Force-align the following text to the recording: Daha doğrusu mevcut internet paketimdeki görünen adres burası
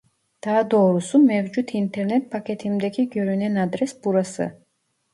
Daha 0.45 0.71
doğrusu 0.71 1.19
mevcut 1.19 1.73
internet 1.75 2.31
paketimdeki 2.31 3.09
görünen 3.09 3.55
adres 3.55 3.99
burası 4.05 4.61